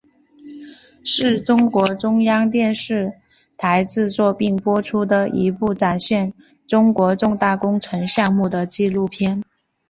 [1.03, 3.13] 是中国中央电视
[3.55, 6.33] 台制作并播出的一部展现
[6.65, 9.43] 中国重大工程项目的纪录片。